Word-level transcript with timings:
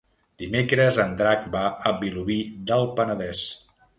Dimecres 0.43 0.97
en 1.03 1.11
Drac 1.19 1.43
va 1.57 1.61
a 1.89 1.93
Vilobí 2.01 2.39
del 2.71 2.89
Penedès. 3.01 3.45